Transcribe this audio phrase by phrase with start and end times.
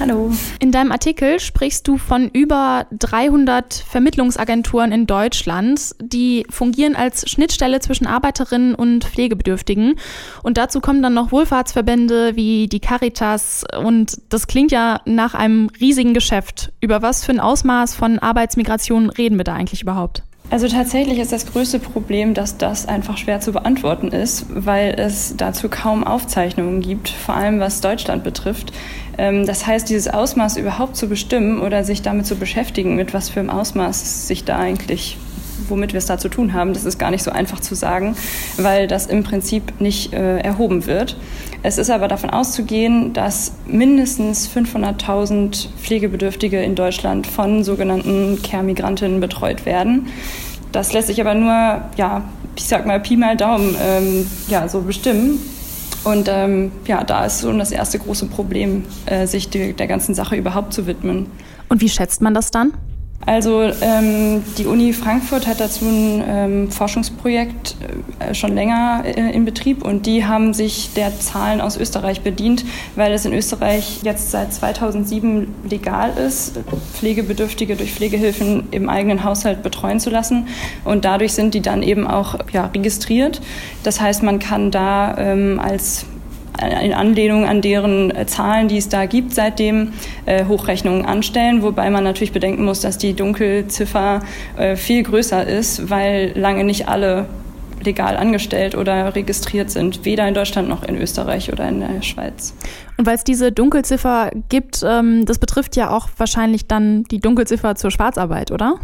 [0.00, 0.32] Hallo.
[0.58, 7.78] In deinem Artikel sprichst du von über 300 Vermittlungsagenturen in Deutschland, die fungieren als Schnittstelle
[7.78, 9.94] zwischen Arbeiterinnen und Pflegebedürftigen.
[10.42, 13.64] Und dazu kommen dann noch Wohlfahrtsverbände wie die Caritas.
[13.78, 16.72] Und das klingt ja nach einem riesigen Geschäft.
[16.80, 20.24] Über was für ein Ausmaß von Arbeitsmigration reden wir da eigentlich überhaupt?
[20.50, 25.34] Also tatsächlich ist das größte Problem, dass das einfach schwer zu beantworten ist, weil es
[25.36, 28.72] dazu kaum Aufzeichnungen gibt, vor allem was Deutschland betrifft.
[29.18, 33.30] Ähm, das heißt, dieses Ausmaß überhaupt zu bestimmen oder sich damit zu beschäftigen, mit was
[33.30, 35.16] für einem Ausmaß sich da eigentlich
[35.68, 38.16] womit wir es da zu tun haben, das ist gar nicht so einfach zu sagen,
[38.56, 41.16] weil das im Prinzip nicht äh, erhoben wird.
[41.62, 49.64] Es ist aber davon auszugehen, dass mindestens 500.000 Pflegebedürftige in Deutschland von sogenannten Care-Migrantinnen betreut
[49.64, 50.08] werden.
[50.72, 52.24] Das lässt sich aber nur, ja,
[52.56, 55.40] ich sag mal Pi mal Daumen, ähm, ja, so bestimmen.
[56.04, 60.14] Und ähm, ja, da ist schon das erste große Problem, äh, sich die, der ganzen
[60.14, 61.26] Sache überhaupt zu widmen.
[61.68, 62.74] Und wie schätzt man das dann?
[63.26, 67.76] Also ähm, die Uni Frankfurt hat dazu ein ähm, Forschungsprojekt
[68.18, 72.64] äh, schon länger äh, in Betrieb und die haben sich der Zahlen aus Österreich bedient,
[72.96, 76.58] weil es in Österreich jetzt seit 2007 legal ist,
[76.92, 80.48] Pflegebedürftige durch Pflegehilfen im eigenen Haushalt betreuen zu lassen
[80.84, 83.40] und dadurch sind die dann eben auch ja, registriert.
[83.84, 86.06] Das heißt, man kann da ähm, als
[86.82, 89.92] in Anlehnung an deren äh, Zahlen, die es da gibt, seitdem
[90.26, 94.20] äh, Hochrechnungen anstellen, wobei man natürlich bedenken muss, dass die Dunkelziffer
[94.56, 97.26] äh, viel größer ist, weil lange nicht alle
[97.82, 102.54] legal angestellt oder registriert sind, weder in Deutschland noch in Österreich oder in der Schweiz.
[102.96, 107.74] Und weil es diese Dunkelziffer gibt, ähm, das betrifft ja auch wahrscheinlich dann die Dunkelziffer
[107.74, 108.76] zur Schwarzarbeit, oder?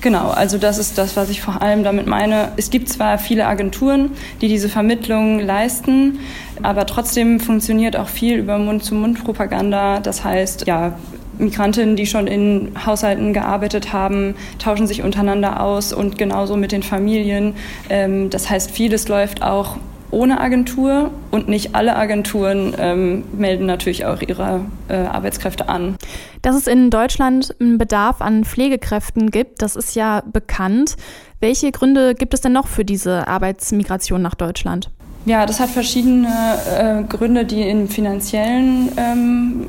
[0.00, 2.52] Genau, also das ist das, was ich vor allem damit meine.
[2.56, 6.20] Es gibt zwar viele Agenturen, die diese Vermittlung leisten,
[6.62, 10.00] aber trotzdem funktioniert auch viel über Mund-zu-Mund-Propaganda.
[10.00, 10.98] Das heißt, ja,
[11.38, 16.82] Migrantinnen, die schon in Haushalten gearbeitet haben, tauschen sich untereinander aus und genauso mit den
[16.82, 17.54] Familien.
[17.90, 19.76] Ähm, das heißt, vieles läuft auch
[20.10, 25.96] ohne Agentur und nicht alle Agenturen ähm, melden natürlich auch ihre äh, Arbeitskräfte an.
[26.42, 30.96] Dass es in Deutschland einen Bedarf an Pflegekräften gibt, das ist ja bekannt.
[31.40, 34.90] Welche Gründe gibt es denn noch für diese Arbeitsmigration nach Deutschland?
[35.26, 36.28] Ja, das hat verschiedene
[36.66, 39.66] äh, Gründe, die in finanziellen, ähm,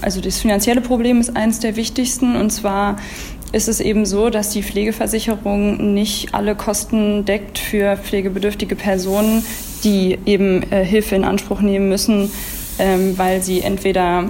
[0.00, 2.96] also das finanzielle Problem ist eines der wichtigsten und zwar
[3.52, 9.44] ist es eben so, dass die Pflegeversicherung nicht alle Kosten deckt für pflegebedürftige Personen,
[9.84, 12.30] die eben äh, Hilfe in Anspruch nehmen müssen,
[12.78, 14.28] ähm, weil sie entweder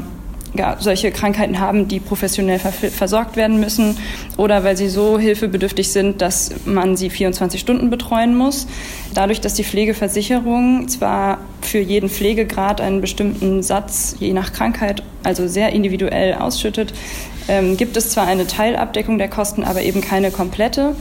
[0.54, 3.97] ja, solche Krankheiten haben, die professionell versorgt werden müssen
[4.37, 8.66] oder weil sie so hilfebedürftig sind, dass man sie 24 Stunden betreuen muss.
[9.14, 15.48] Dadurch, dass die Pflegeversicherung zwar für jeden Pflegegrad einen bestimmten Satz je nach Krankheit, also
[15.48, 16.94] sehr individuell ausschüttet,
[17.48, 20.94] ähm, gibt es zwar eine Teilabdeckung der Kosten, aber eben keine komplette.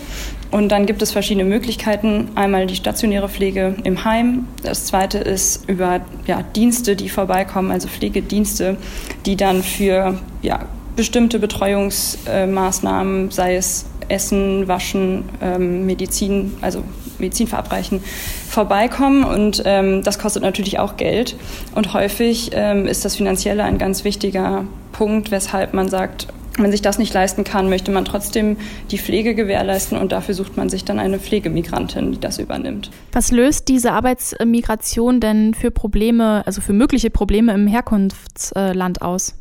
[0.49, 2.29] Und dann gibt es verschiedene Möglichkeiten.
[2.35, 4.47] Einmal die stationäre Pflege im Heim.
[4.63, 8.77] Das zweite ist über ja, Dienste, die vorbeikommen, also Pflegedienste,
[9.25, 16.81] die dann für ja, bestimmte Betreuungsmaßnahmen, sei es Essen, Waschen, ähm, Medizin, also
[17.19, 18.03] Medizin verabreichen,
[18.49, 19.23] vorbeikommen.
[19.23, 21.35] Und ähm, das kostet natürlich auch Geld.
[21.75, 26.27] Und häufig ähm, ist das Finanzielle ein ganz wichtiger Punkt, weshalb man sagt,
[26.57, 28.57] wenn sich das nicht leisten kann, möchte man trotzdem
[28.89, 32.89] die Pflege gewährleisten und dafür sucht man sich dann eine Pflegemigrantin, die das übernimmt.
[33.11, 39.35] Was löst diese Arbeitsmigration denn für Probleme, also für mögliche Probleme im Herkunftsland aus?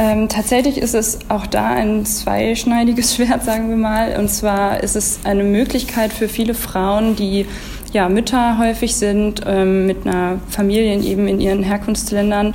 [0.00, 4.16] Ähm, tatsächlich ist es auch da ein zweischneidiges Schwert, sagen wir mal.
[4.18, 7.46] Und zwar ist es eine Möglichkeit für viele Frauen, die
[7.92, 12.54] ja, Mütter häufig sind, ähm, mit einer Familie eben in ihren Herkunftsländern,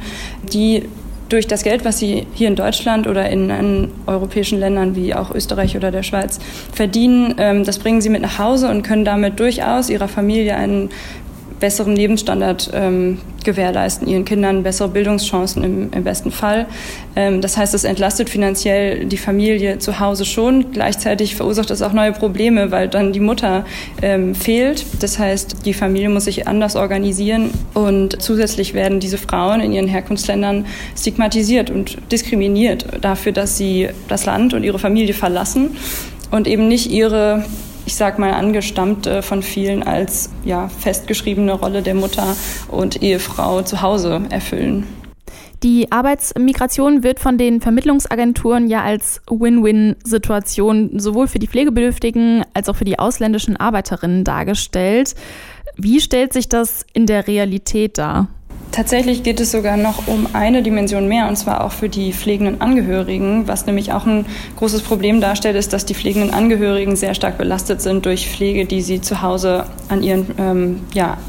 [0.53, 0.84] die
[1.30, 5.34] durch das Geld, was sie hier in Deutschland oder in, in europäischen Ländern wie auch
[5.34, 6.40] Österreich oder der Schweiz
[6.72, 10.90] verdienen, ähm, das bringen sie mit nach Hause und können damit durchaus ihrer Familie einen
[11.64, 16.66] besseren Lebensstandard ähm, gewährleisten, ihren Kindern bessere Bildungschancen im, im besten Fall.
[17.16, 20.74] Ähm, das heißt, es entlastet finanziell die Familie zu Hause schon.
[20.74, 23.64] Gleichzeitig verursacht es auch neue Probleme, weil dann die Mutter
[24.02, 24.86] ähm, fehlt.
[25.00, 29.88] Das heißt, die Familie muss sich anders organisieren und zusätzlich werden diese Frauen in ihren
[29.88, 30.66] Herkunftsländern
[30.98, 35.78] stigmatisiert und diskriminiert dafür, dass sie das Land und ihre Familie verlassen
[36.30, 37.46] und eben nicht ihre
[37.85, 42.35] ich sag mal, angestammt äh, von vielen als ja, festgeschriebene Rolle der Mutter
[42.70, 44.85] und Ehefrau zu Hause erfüllen.
[45.64, 52.76] Die Arbeitsmigration wird von den Vermittlungsagenturen ja als Win-Win-Situation sowohl für die Pflegebedürftigen als auch
[52.76, 55.16] für die ausländischen Arbeiterinnen dargestellt.
[55.78, 58.28] Wie stellt sich das in der Realität dar?
[58.73, 62.59] Tatsächlich geht es sogar noch um eine Dimension mehr, und zwar auch für die pflegenden
[62.59, 63.47] Angehörigen.
[63.47, 64.25] Was nämlich auch ein
[64.58, 68.81] großes Problem darstellt, ist, dass die pflegenden Angehörigen sehr stark belastet sind durch Pflege, die
[68.81, 71.20] sie zu Hause an ihren ähm, ja,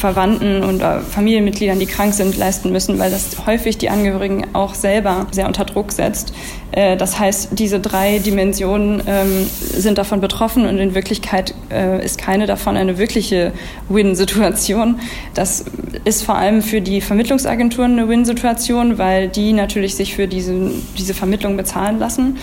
[0.00, 4.74] Verwandten und äh, Familienmitgliedern, die krank sind, leisten müssen, weil das häufig die Angehörigen auch
[4.74, 6.32] selber sehr unter Druck setzt.
[6.72, 12.16] Äh, das heißt, diese drei Dimensionen ähm, sind davon betroffen und in Wirklichkeit äh, ist
[12.16, 13.52] keine davon eine wirkliche
[13.90, 15.00] Win-Situation.
[15.34, 15.66] Das
[16.04, 20.54] ist vor allem für die Vermittlungsagenturen eine Win-Situation, weil die natürlich sich für diese,
[20.96, 22.38] diese Vermittlung bezahlen lassen.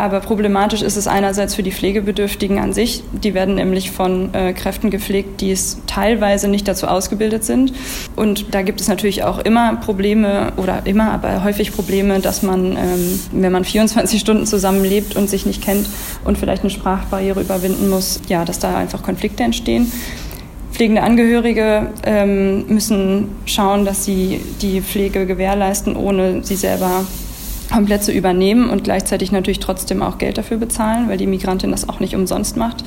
[0.00, 3.02] Aber problematisch ist es einerseits für die Pflegebedürftigen an sich.
[3.12, 7.74] Die werden nämlich von äh, Kräften gepflegt, die es teilweise nicht dazu ausgebildet sind.
[8.16, 12.78] Und da gibt es natürlich auch immer Probleme oder immer, aber häufig Probleme, dass man,
[12.78, 15.86] ähm, wenn man 24 Stunden zusammenlebt und sich nicht kennt
[16.24, 19.92] und vielleicht eine Sprachbarriere überwinden muss, ja, dass da einfach Konflikte entstehen.
[20.72, 27.04] Pflegende Angehörige ähm, müssen schauen, dass sie die Pflege gewährleisten, ohne sie selber
[27.70, 31.88] komplett zu übernehmen und gleichzeitig natürlich trotzdem auch Geld dafür bezahlen, weil die Migrantin das
[31.88, 32.84] auch nicht umsonst macht.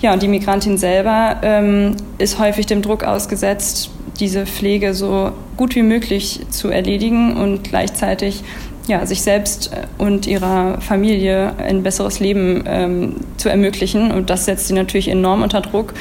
[0.00, 5.74] Ja, und die Migrantin selber ähm, ist häufig dem Druck ausgesetzt, diese Pflege so gut
[5.74, 8.42] wie möglich zu erledigen und gleichzeitig
[8.86, 14.10] ja, sich selbst äh, und ihrer Familie ein besseres Leben ähm, zu ermöglichen.
[14.10, 15.94] Und das setzt sie natürlich enorm unter Druck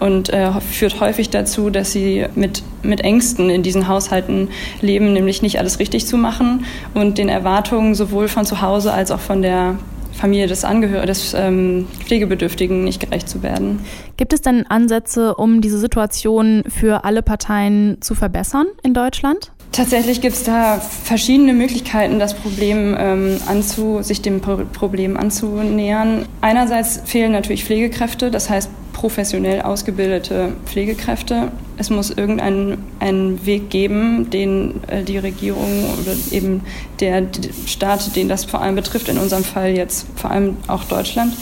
[0.00, 4.48] und äh, führt häufig dazu, dass sie mit, mit Ängsten in diesen Haushalten
[4.80, 9.10] leben, nämlich nicht alles richtig zu machen und den Erwartungen sowohl von zu Hause als
[9.10, 9.76] auch von der
[10.12, 13.80] Familie des Angehörigen, des ähm, Pflegebedürftigen nicht gerecht zu werden.
[14.16, 19.52] Gibt es denn Ansätze, um diese Situation für alle Parteien zu verbessern in Deutschland?
[19.72, 26.24] Tatsächlich gibt es da verschiedene Möglichkeiten, das Problem ähm, anzu, sich dem Problem anzunähern.
[26.40, 31.52] Einerseits fehlen natürlich Pflegekräfte, das heißt professionell ausgebildete Pflegekräfte.
[31.76, 36.62] Es muss irgendeinen Weg geben, den äh, die Regierung oder eben
[37.00, 37.24] der
[37.66, 41.34] Staat, den das vor allem betrifft, in unserem Fall jetzt vor allem auch Deutschland,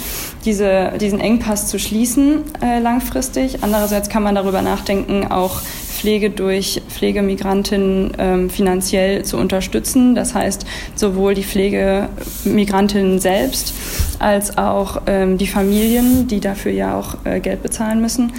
[0.44, 3.58] diese, diesen Engpass zu schließen äh, langfristig.
[3.62, 5.62] Andererseits kann man darüber nachdenken, auch
[5.94, 10.14] Pflege durch Pflegemigrantinnen ähm, finanziell zu unterstützen.
[10.14, 13.72] Das heißt, sowohl die Pflegemigrantinnen selbst
[14.18, 18.32] als auch ähm, die Familien, die dafür ja auch äh, Geld bezahlen müssen.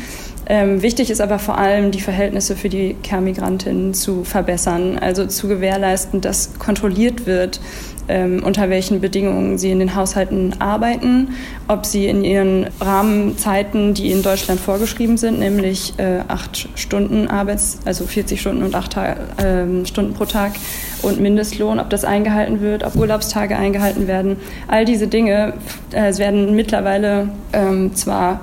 [0.47, 5.47] Ähm, wichtig ist aber vor allem, die Verhältnisse für die Care-Migrantinnen zu verbessern, also zu
[5.47, 7.59] gewährleisten, dass kontrolliert wird,
[8.07, 11.35] ähm, unter welchen Bedingungen sie in den Haushalten arbeiten,
[11.67, 17.79] ob sie in ihren Rahmenzeiten, die in Deutschland vorgeschrieben sind, nämlich äh, acht Stunden Arbeits-,
[17.85, 20.53] also 40 Stunden und acht äh, Stunden pro Tag
[21.01, 24.37] und Mindestlohn, ob das eingehalten wird, ob Urlaubstage eingehalten werden.
[24.67, 25.53] All diese Dinge
[25.91, 28.39] äh, werden mittlerweile ähm, zwar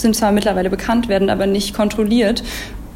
[0.00, 2.42] sind zwar mittlerweile bekannt, werden aber nicht kontrolliert.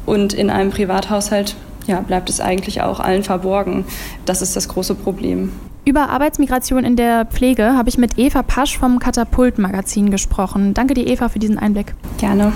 [0.05, 1.55] Und in einem Privathaushalt
[1.87, 3.85] ja, bleibt es eigentlich auch allen verborgen.
[4.25, 5.51] Das ist das große Problem.
[5.85, 10.73] Über Arbeitsmigration in der Pflege habe ich mit Eva Pasch vom Katapult-Magazin gesprochen.
[10.73, 11.93] Danke dir, Eva, für diesen Einblick.
[12.17, 12.53] Gerne.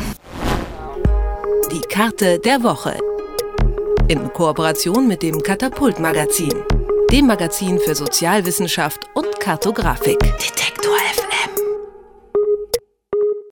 [1.71, 2.97] Die Karte der Woche.
[4.07, 6.53] In Kooperation mit dem Katapult-Magazin,
[7.11, 10.17] dem Magazin für Sozialwissenschaft und Kartografik.
[10.19, 10.95] Detektor